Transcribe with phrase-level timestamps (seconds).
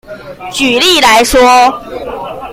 [0.51, 1.39] 舉例來說